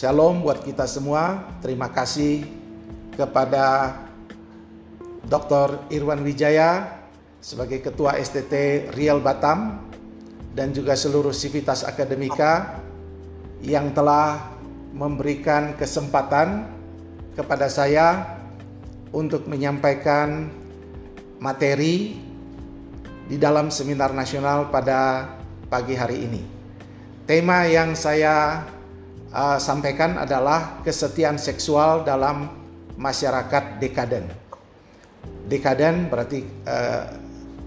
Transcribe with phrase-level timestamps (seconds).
[0.00, 1.44] Shalom buat kita semua.
[1.60, 2.48] Terima kasih
[3.20, 4.00] kepada
[5.28, 5.76] Dr.
[5.92, 6.88] Irwan Wijaya
[7.44, 9.76] sebagai Ketua STT Riel Batam
[10.56, 12.80] dan juga seluruh Sivitas Akademika
[13.60, 14.40] yang telah
[14.96, 16.64] memberikan kesempatan
[17.36, 18.24] kepada saya
[19.12, 20.48] untuk menyampaikan
[21.44, 22.16] materi
[23.28, 25.28] di dalam seminar nasional pada
[25.68, 26.40] pagi hari ini.
[27.28, 28.64] Tema yang saya
[29.34, 32.50] uh, sampaikan adalah kesetiaan seksual dalam
[32.98, 34.26] masyarakat dekaden.
[35.50, 37.04] Dekaden berarti uh,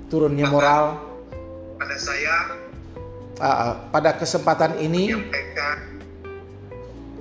[0.08, 1.00] turunnya moral.
[1.80, 2.36] Pada saya
[3.40, 5.12] uh, uh, pada kesempatan ini,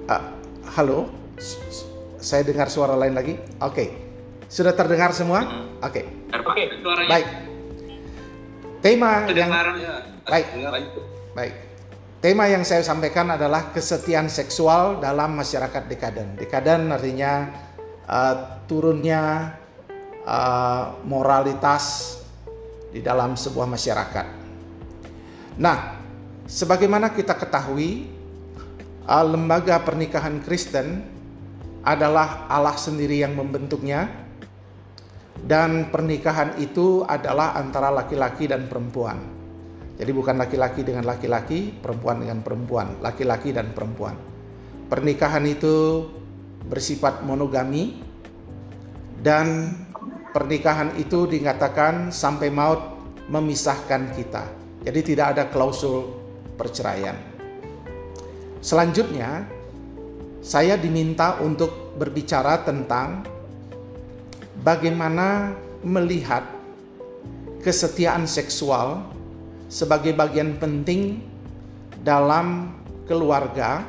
[0.06, 0.22] uh,
[0.78, 1.10] halo,
[2.22, 3.34] saya dengar suara lain lagi.
[3.58, 3.88] Oke, okay.
[4.46, 5.42] sudah terdengar semua?
[5.82, 6.02] Oke.
[6.02, 6.04] Okay.
[6.32, 7.06] Oke, okay.
[7.10, 7.26] baik.
[8.82, 9.94] Tema yang ya.
[10.26, 10.46] baik,
[11.38, 11.71] baik.
[12.22, 16.38] Tema yang saya sampaikan adalah kesetiaan seksual dalam masyarakat dekaden.
[16.38, 17.50] Dekaden artinya
[18.06, 19.50] uh, turunnya
[20.22, 22.14] uh, moralitas
[22.94, 24.26] di dalam sebuah masyarakat.
[25.58, 25.98] Nah,
[26.46, 28.06] sebagaimana kita ketahui,
[29.10, 31.02] uh, lembaga pernikahan Kristen
[31.82, 34.06] adalah Allah sendiri yang membentuknya
[35.42, 39.41] dan pernikahan itu adalah antara laki-laki dan perempuan.
[40.00, 44.16] Jadi bukan laki-laki dengan laki-laki, perempuan dengan perempuan, laki-laki dan perempuan.
[44.88, 46.08] Pernikahan itu
[46.68, 48.00] bersifat monogami
[49.20, 49.76] dan
[50.32, 52.80] pernikahan itu dikatakan sampai maut
[53.28, 54.44] memisahkan kita.
[54.82, 56.10] Jadi tidak ada klausul
[56.58, 57.14] perceraian.
[58.62, 59.46] Selanjutnya,
[60.42, 63.22] saya diminta untuk berbicara tentang
[64.66, 65.54] bagaimana
[65.86, 66.42] melihat
[67.62, 69.06] kesetiaan seksual
[69.72, 71.24] sebagai bagian penting
[72.04, 72.76] dalam
[73.08, 73.80] keluarga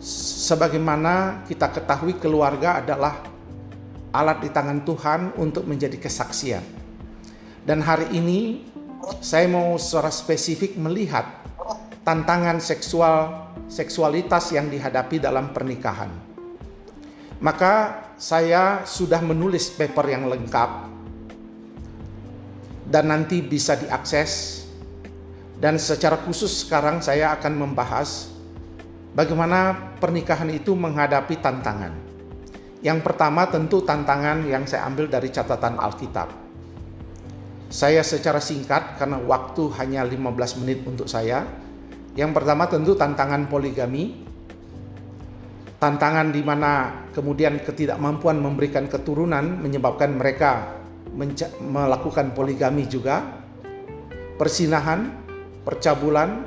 [0.00, 3.20] sebagaimana kita ketahui keluarga adalah
[4.16, 6.64] alat di tangan Tuhan untuk menjadi kesaksian.
[7.68, 8.64] Dan hari ini
[9.20, 11.28] saya mau secara spesifik melihat
[12.08, 16.08] tantangan seksual seksualitas yang dihadapi dalam pernikahan.
[17.44, 20.92] Maka saya sudah menulis paper yang lengkap
[22.92, 24.61] dan nanti bisa diakses.
[25.62, 28.34] Dan secara khusus sekarang saya akan membahas
[29.14, 31.94] bagaimana pernikahan itu menghadapi tantangan.
[32.82, 36.34] Yang pertama tentu tantangan yang saya ambil dari catatan Alkitab.
[37.70, 41.46] Saya secara singkat karena waktu hanya 15 menit untuk saya.
[42.18, 44.26] Yang pertama tentu tantangan poligami,
[45.78, 50.82] tantangan di mana kemudian ketidakmampuan memberikan keturunan menyebabkan mereka
[51.62, 53.22] melakukan poligami juga,
[54.36, 55.21] persinahan,
[55.62, 56.46] percabulan,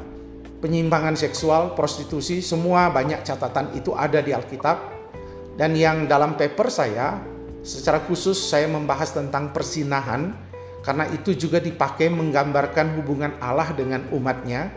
[0.60, 4.96] penyimpangan seksual, prostitusi, semua banyak catatan itu ada di Alkitab.
[5.56, 7.20] Dan yang dalam paper saya,
[7.64, 10.36] secara khusus saya membahas tentang persinahan,
[10.84, 14.70] karena itu juga dipakai menggambarkan hubungan Allah dengan umatnya.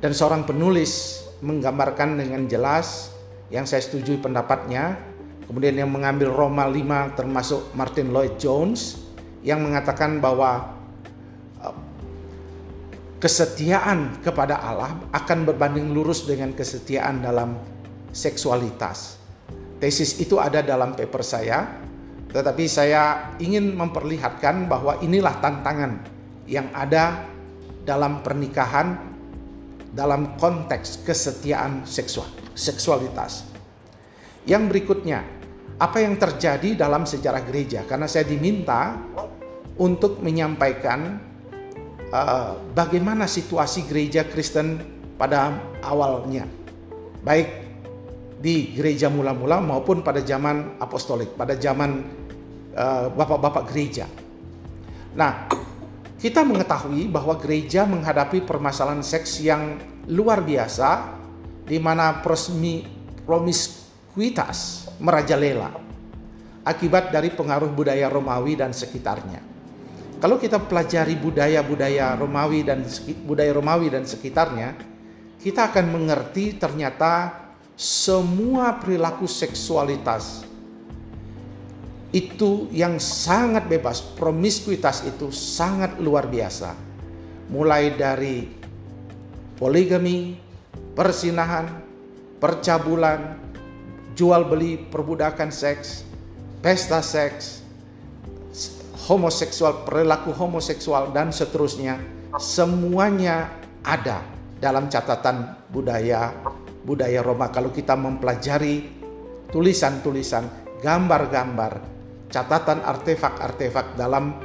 [0.00, 3.12] Dan seorang penulis menggambarkan dengan jelas
[3.52, 4.96] yang saya setuju pendapatnya.
[5.44, 9.02] Kemudian yang mengambil Roma 5 termasuk Martin Lloyd Jones
[9.42, 10.79] yang mengatakan bahwa
[13.20, 17.54] kesetiaan kepada Allah akan berbanding lurus dengan kesetiaan dalam
[18.16, 19.20] seksualitas.
[19.76, 21.68] Tesis itu ada dalam paper saya,
[22.32, 26.00] tetapi saya ingin memperlihatkan bahwa inilah tantangan
[26.48, 27.28] yang ada
[27.84, 28.96] dalam pernikahan
[29.92, 33.44] dalam konteks kesetiaan seksual, seksualitas.
[34.48, 35.20] Yang berikutnya,
[35.76, 37.84] apa yang terjadi dalam sejarah gereja?
[37.84, 38.96] Karena saya diminta
[39.80, 41.29] untuk menyampaikan
[42.14, 44.78] uh, bagaimana situasi gereja Kristen
[45.18, 46.46] pada awalnya,
[47.22, 47.48] baik
[48.40, 52.04] di gereja mula-mula maupun pada zaman apostolik, pada zaman
[52.76, 54.06] uh, bapak-bapak gereja.
[55.12, 55.50] Nah,
[56.20, 61.16] kita mengetahui bahwa gereja menghadapi permasalahan seks yang luar biasa
[61.66, 62.20] di mana
[63.26, 65.70] promiskuitas merajalela
[66.64, 69.49] akibat dari pengaruh budaya Romawi dan sekitarnya.
[70.20, 72.84] Kalau kita pelajari budaya-budaya Romawi dan
[73.24, 74.76] budaya Romawi dan sekitarnya,
[75.40, 77.32] kita akan mengerti ternyata
[77.72, 80.44] semua perilaku seksualitas
[82.12, 86.76] itu yang sangat bebas, promiskuitas itu sangat luar biasa.
[87.48, 88.44] Mulai dari
[89.56, 90.36] poligami,
[90.92, 91.80] persinahan,
[92.42, 93.40] percabulan,
[94.12, 96.04] jual beli, perbudakan seks,
[96.60, 97.59] pesta seks,
[99.10, 101.98] homoseksual, perilaku homoseksual dan seterusnya,
[102.38, 103.50] semuanya
[103.82, 104.22] ada
[104.62, 106.30] dalam catatan budaya
[106.86, 108.86] budaya Roma kalau kita mempelajari
[109.50, 110.46] tulisan-tulisan,
[110.78, 111.82] gambar-gambar,
[112.30, 114.38] catatan artefak-artefak dalam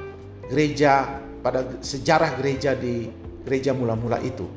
[0.50, 3.06] gereja pada sejarah gereja di
[3.45, 4.50] gereja mula-mula itu.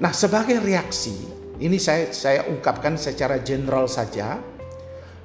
[0.00, 1.12] Nah, sebagai reaksi,
[1.60, 4.40] ini saya saya ungkapkan secara general saja.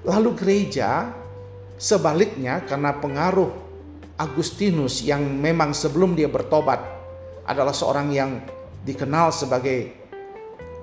[0.04, 1.10] Lalu gereja
[1.80, 3.65] sebaliknya karena pengaruh
[4.16, 6.80] Agustinus yang memang sebelum dia bertobat
[7.44, 8.40] adalah seorang yang
[8.88, 9.92] dikenal sebagai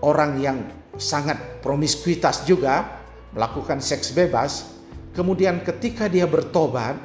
[0.04, 0.58] orang yang
[1.00, 3.00] sangat promiskuitas juga,
[3.32, 4.76] melakukan seks bebas.
[5.16, 6.96] Kemudian ketika dia bertobat,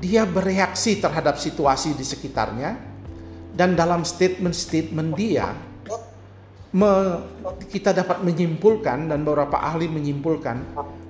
[0.00, 2.76] dia bereaksi terhadap situasi di sekitarnya
[3.56, 5.56] dan dalam statement-statement dia
[6.76, 7.24] me,
[7.72, 10.60] kita dapat menyimpulkan dan beberapa ahli menyimpulkan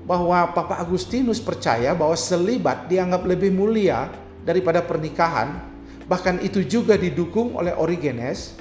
[0.06, 4.06] bahwa Papa Agustinus percaya bahwa selibat dianggap lebih mulia
[4.47, 5.58] daripada pernikahan
[6.06, 8.55] bahkan itu juga didukung oleh Origenes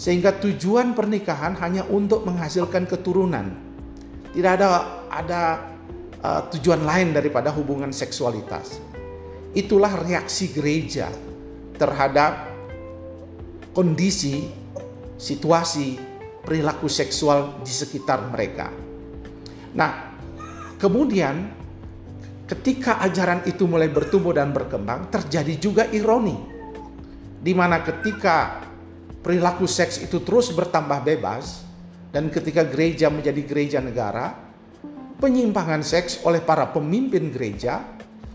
[0.00, 3.52] sehingga tujuan pernikahan hanya untuk menghasilkan keturunan
[4.32, 4.68] tidak ada
[5.12, 5.40] ada
[6.24, 8.80] uh, tujuan lain daripada hubungan seksualitas
[9.52, 11.12] itulah reaksi gereja
[11.76, 12.48] terhadap
[13.76, 14.48] kondisi
[15.20, 16.00] situasi
[16.42, 18.72] perilaku seksual di sekitar mereka.
[19.76, 20.09] Nah,
[20.80, 21.52] kemudian
[22.48, 26.34] ketika ajaran itu mulai bertumbuh dan berkembang, terjadi juga ironi.
[27.40, 28.64] Di mana ketika
[29.20, 31.62] perilaku seks itu terus bertambah bebas
[32.10, 34.34] dan ketika gereja menjadi gereja negara,
[35.20, 37.84] penyimpangan seks oleh para pemimpin gereja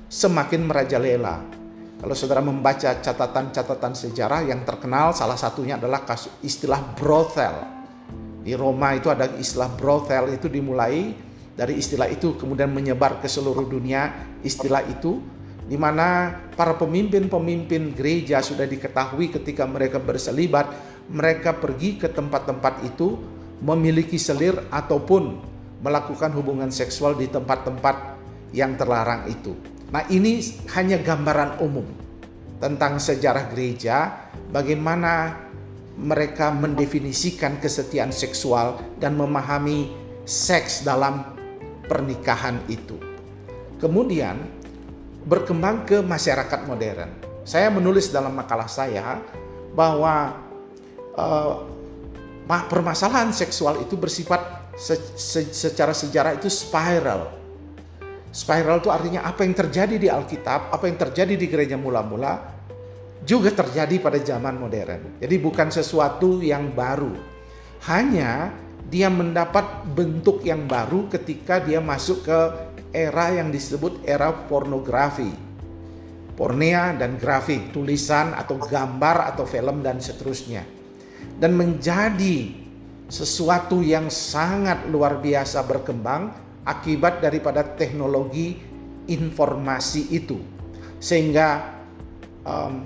[0.08, 1.42] semakin merajalela.
[2.00, 7.76] Kalau saudara membaca catatan-catatan sejarah yang terkenal, salah satunya adalah kasus istilah brothel
[8.46, 11.18] di Roma itu ada istilah brothel itu dimulai
[11.56, 14.12] dari istilah itu kemudian menyebar ke seluruh dunia
[14.44, 15.24] istilah itu
[15.66, 20.70] di mana para pemimpin-pemimpin gereja sudah diketahui ketika mereka berselibat
[21.10, 23.18] mereka pergi ke tempat-tempat itu
[23.64, 25.42] memiliki selir ataupun
[25.82, 28.18] melakukan hubungan seksual di tempat-tempat
[28.54, 29.54] yang terlarang itu.
[29.94, 30.42] Nah, ini
[30.74, 31.86] hanya gambaran umum
[32.58, 35.38] tentang sejarah gereja bagaimana
[35.96, 39.94] mereka mendefinisikan kesetiaan seksual dan memahami
[40.26, 41.35] seks dalam
[41.86, 42.98] pernikahan itu.
[43.82, 44.40] Kemudian
[45.26, 47.10] berkembang ke masyarakat modern.
[47.46, 49.22] Saya menulis dalam makalah saya
[49.78, 50.38] bahwa
[51.18, 51.66] uh,
[52.48, 54.42] permasalahan seksual itu bersifat
[54.78, 57.32] se se secara sejarah itu spiral.
[58.36, 62.56] Spiral itu artinya apa yang terjadi di Alkitab, apa yang terjadi di gereja mula-mula
[63.26, 65.18] juga terjadi pada zaman modern.
[65.18, 67.16] Jadi bukan sesuatu yang baru.
[67.90, 68.54] Hanya
[68.94, 69.66] dia mendapat
[69.98, 72.40] bentuk yang baru ketika dia masuk ke
[72.94, 75.34] era yang disebut era pornografi.
[76.36, 80.68] Pornea dan grafik, tulisan atau gambar atau film dan seterusnya.
[81.40, 82.52] Dan menjadi
[83.08, 86.36] sesuatu yang sangat luar biasa berkembang
[86.68, 88.60] akibat daripada teknologi
[89.08, 90.42] informasi itu.
[91.00, 91.72] Sehingga
[92.44, 92.84] um,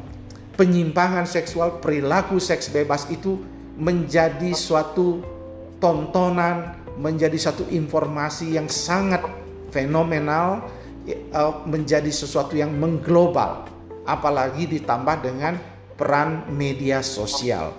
[0.59, 3.41] penyimpangan seksual, perilaku seks bebas itu
[3.79, 5.38] menjadi suatu
[5.79, 9.23] tontonan, menjadi satu informasi yang sangat
[9.71, 10.67] fenomenal,
[11.07, 13.67] eh, menjadi sesuatu yang mengglobal,
[14.03, 15.55] apalagi ditambah dengan
[15.95, 17.75] peran media sosial.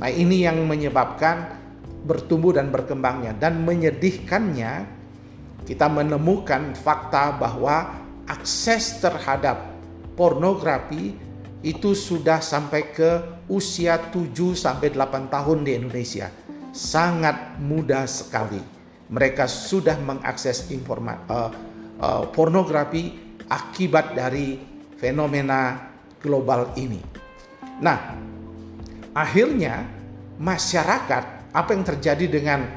[0.00, 1.60] Nah, ini yang menyebabkan
[2.08, 4.88] bertumbuh dan berkembangnya dan menyedihkannya
[5.68, 9.76] kita menemukan fakta bahwa akses terhadap
[10.16, 11.12] pornografi
[11.60, 13.20] itu sudah sampai ke
[13.52, 16.32] usia 7 sampai 8 tahun di Indonesia.
[16.70, 18.62] Sangat mudah sekali.
[19.10, 21.50] Mereka sudah mengakses informa uh,
[21.98, 23.18] uh, pornografi
[23.50, 24.62] akibat dari
[25.02, 25.90] fenomena
[26.22, 27.02] global ini.
[27.82, 28.14] Nah,
[29.18, 29.82] akhirnya
[30.38, 32.70] masyarakat apa yang terjadi dengan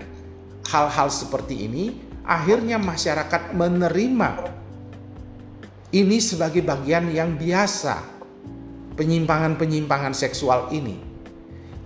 [0.65, 2.01] hal-hal seperti ini?
[2.23, 4.29] Akhirnya masyarakat menerima
[5.93, 8.01] ini sebagai bagian yang biasa
[8.97, 11.12] penyimpangan-penyimpangan seksual ini.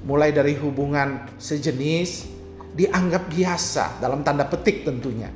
[0.07, 2.31] Mulai dari hubungan sejenis
[2.79, 5.27] dianggap biasa dalam tanda petik tentunya.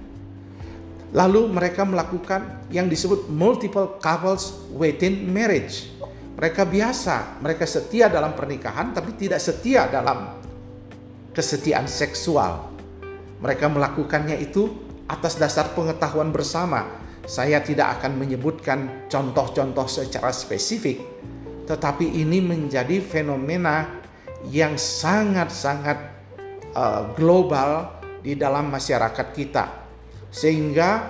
[1.11, 5.91] Lalu mereka melakukan yang disebut multiple couples within marriage.
[6.39, 10.39] Mereka biasa, mereka setia dalam pernikahan tapi tidak setia dalam
[11.35, 12.71] kesetiaan seksual.
[13.43, 14.71] Mereka melakukannya itu
[15.11, 16.87] atas dasar pengetahuan bersama.
[17.27, 21.03] Saya tidak akan menyebutkan contoh-contoh secara spesifik,
[21.67, 24.00] tetapi ini menjadi fenomena
[24.49, 25.97] yang sangat-sangat
[26.73, 27.93] uh, global
[28.25, 29.69] di dalam masyarakat kita,
[30.33, 31.05] sehingga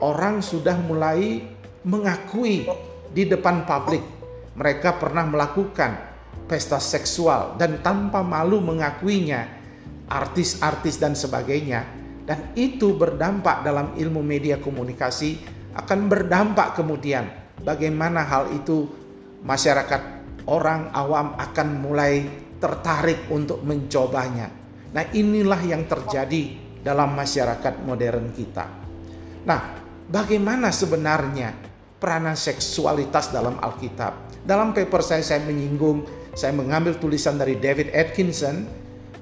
[0.00, 1.44] orang sudah mulai
[1.84, 2.64] mengakui
[3.12, 4.00] di depan publik
[4.54, 5.98] mereka pernah melakukan
[6.46, 9.50] pesta seksual dan tanpa malu mengakuinya
[10.06, 11.82] artis-artis dan sebagainya.
[12.24, 15.36] Dan itu berdampak dalam ilmu media komunikasi
[15.76, 17.28] akan berdampak kemudian
[17.60, 18.88] bagaimana hal itu
[19.44, 20.00] masyarakat
[20.48, 22.24] orang awam akan mulai
[22.58, 24.50] tertarik untuk mencobanya.
[24.94, 28.66] Nah, inilah yang terjadi dalam masyarakat modern kita.
[29.44, 29.60] Nah,
[30.08, 31.52] bagaimana sebenarnya
[31.98, 34.14] peranan seksualitas dalam Alkitab?
[34.44, 36.04] Dalam paper saya saya menyinggung,
[36.36, 38.68] saya mengambil tulisan dari David Atkinson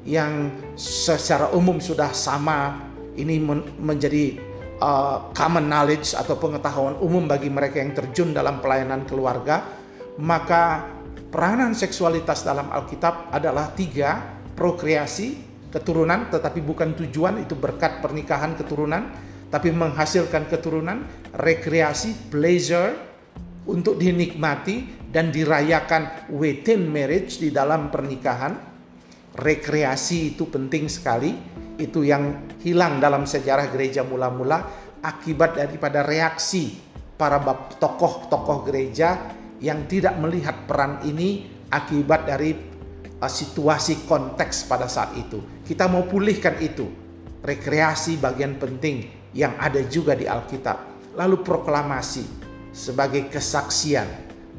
[0.02, 2.74] yang secara umum sudah sama
[3.14, 4.40] ini men menjadi
[4.82, 9.62] uh, common knowledge atau pengetahuan umum bagi mereka yang terjun dalam pelayanan keluarga,
[10.18, 10.82] maka
[11.32, 14.20] peranan seksualitas dalam Alkitab adalah tiga,
[14.52, 15.40] prokreasi,
[15.72, 19.08] keturunan, tetapi bukan tujuan itu berkat pernikahan keturunan,
[19.48, 21.08] tapi menghasilkan keturunan,
[21.40, 22.92] rekreasi, pleasure,
[23.66, 28.58] untuk dinikmati dan dirayakan within marriage di dalam pernikahan.
[29.32, 31.32] Rekreasi itu penting sekali
[31.80, 34.60] itu yang hilang dalam sejarah gereja mula-mula
[35.00, 36.76] akibat daripada reaksi
[37.16, 37.40] para
[37.80, 42.58] tokoh-tokoh gereja yang tidak melihat peran ini akibat dari
[43.22, 45.38] uh, situasi konteks pada saat itu.
[45.62, 46.90] Kita mau pulihkan itu.
[47.42, 51.14] Rekreasi bagian penting yang ada juga di Alkitab.
[51.14, 52.26] Lalu proklamasi
[52.74, 54.06] sebagai kesaksian.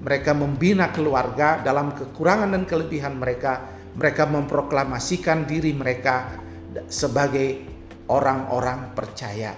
[0.04, 3.64] Mereka membina keluarga dalam kekurangan dan kelebihan mereka.
[3.96, 6.28] Mereka memproklamasikan diri mereka
[6.92, 7.64] sebagai
[8.12, 9.56] orang-orang percaya.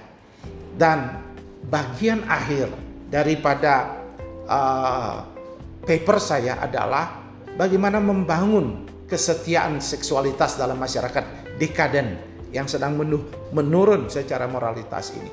[0.75, 1.17] Dan
[1.65, 2.69] bagian akhir
[3.09, 3.95] daripada
[4.45, 5.34] uh,
[5.85, 7.23] paper saya adalah
[7.55, 12.17] bagaimana membangun kesetiaan seksualitas dalam masyarakat dekaden
[12.51, 12.97] yang sedang
[13.53, 15.31] menurun secara moralitas ini.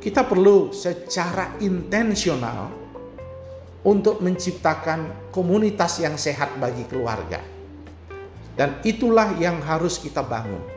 [0.00, 2.68] Kita perlu secara intensional
[3.84, 7.40] untuk menciptakan komunitas yang sehat bagi keluarga.
[8.54, 10.74] Dan itulah yang harus kita bangun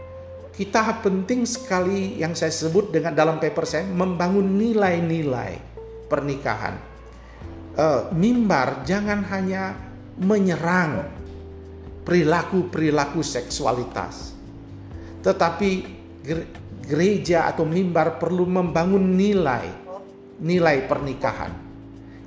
[0.57, 5.53] kita penting sekali yang saya sebut dengan dalam paper saya membangun nilai-nilai
[6.09, 6.96] pernikahan.
[7.77, 9.77] Uh, mimbar jangan hanya
[10.17, 11.05] menyerang
[12.09, 14.33] perilaku-perilaku seksualitas,
[15.21, 15.85] tetapi
[16.89, 19.69] gereja atau mimbar perlu membangun nilai
[20.41, 21.53] nilai pernikahan.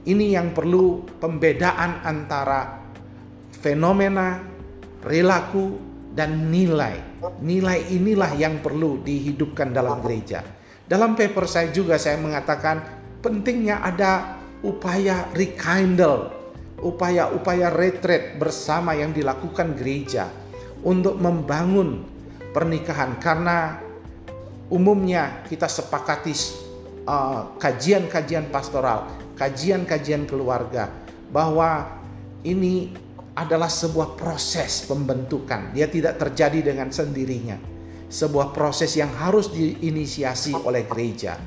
[0.07, 2.81] Ini yang perlu pembedaan antara
[3.61, 4.41] fenomena,
[5.05, 5.77] perilaku,
[6.17, 6.97] dan nilai.
[7.45, 10.41] Nilai inilah yang perlu dihidupkan dalam gereja.
[10.89, 12.83] Dalam paper saya juga saya mengatakan
[13.21, 16.33] pentingnya ada upaya rekindle,
[16.81, 20.29] upaya-upaya retreat bersama yang dilakukan gereja
[20.85, 22.05] untuk membangun
[22.53, 23.81] pernikahan karena
[24.73, 26.33] umumnya kita sepakati
[27.09, 30.93] uh, kajian-kajian pastoral, kajian-kajian keluarga
[31.33, 31.89] bahwa
[32.45, 32.93] ini
[33.37, 35.73] adalah sebuah proses pembentukan.
[35.73, 37.57] Dia tidak terjadi dengan sendirinya.
[38.11, 41.39] Sebuah proses yang harus diinisiasi oleh gereja.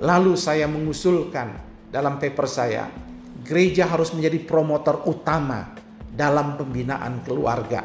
[0.00, 2.88] Lalu saya mengusulkan dalam paper saya,
[3.44, 5.76] gereja harus menjadi promotor utama
[6.08, 7.84] dalam pembinaan keluarga.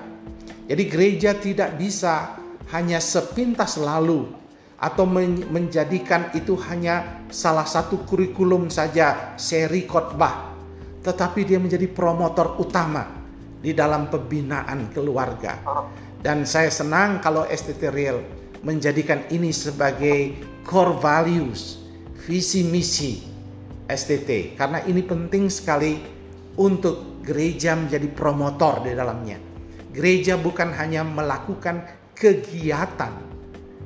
[0.67, 2.39] Jadi gereja tidak bisa
[2.71, 4.31] hanya sepintas lalu
[4.79, 5.03] atau
[5.51, 10.47] menjadikan itu hanya salah satu kurikulum saja seri khotbah
[11.07, 13.07] tetapi dia menjadi promotor utama
[13.63, 15.55] di dalam pembinaan keluarga.
[16.19, 18.19] Dan saya senang kalau STT Real
[18.67, 20.35] menjadikan ini sebagai
[20.67, 21.79] core values,
[22.27, 23.37] visi misi
[23.88, 26.00] STT karena ini penting sekali
[26.60, 29.39] untuk gereja menjadi promotor di dalamnya.
[29.96, 33.13] Gereja bukan hanya melakukan kegiatan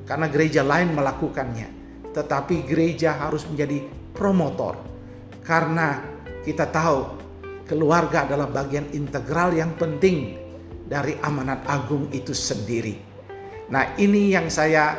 [0.04, 1.68] karena gereja lain melakukannya,
[2.12, 3.80] tetapi gereja harus menjadi
[4.12, 4.76] promotor
[5.42, 6.02] karena
[6.42, 7.06] kita tahu
[7.66, 10.38] keluarga adalah bagian integral yang penting
[10.86, 12.98] dari amanat agung itu sendiri.
[13.72, 14.98] Nah, ini yang saya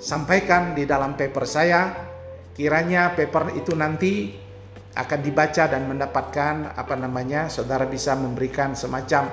[0.00, 2.05] sampaikan di dalam paper saya.
[2.56, 4.32] Kiranya paper itu nanti
[4.96, 9.28] akan dibaca dan mendapatkan apa namanya, saudara bisa memberikan semacam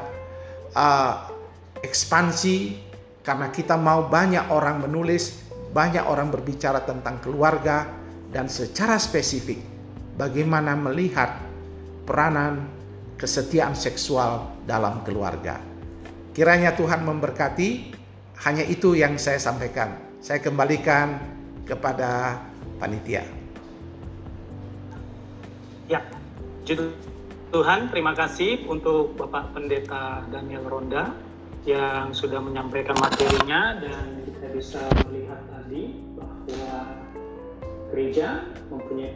[0.76, 1.32] uh,
[1.80, 2.76] ekspansi
[3.24, 5.40] karena kita mau banyak orang menulis,
[5.72, 7.88] banyak orang berbicara tentang keluarga
[8.36, 9.64] dan secara spesifik
[10.20, 11.32] bagaimana melihat
[12.04, 12.68] peranan
[13.16, 15.64] kesetiaan seksual dalam keluarga.
[16.36, 17.96] Kiranya Tuhan memberkati,
[18.44, 19.96] hanya itu yang saya sampaikan.
[20.20, 21.22] Saya kembalikan
[21.64, 22.42] kepada
[22.78, 23.26] panitia.
[25.92, 26.00] Ya,
[27.54, 31.14] Tuhan terima kasih untuk Bapak Pendeta Daniel Ronda
[31.70, 36.82] yang sudah menyampaikan materinya dan kita bisa melihat tadi bahwa
[37.94, 39.16] gereja mempunyai